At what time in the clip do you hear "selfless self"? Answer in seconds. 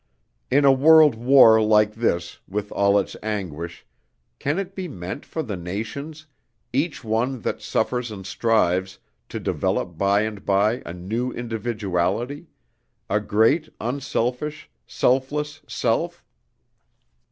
14.87-16.23